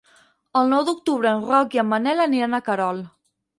[0.61, 3.07] El nou d'octubre en Roc i en Manel aniran a Querol.